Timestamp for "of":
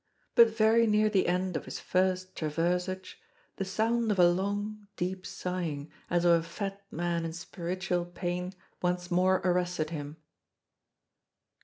1.55-1.65, 4.11-4.17, 6.25-6.31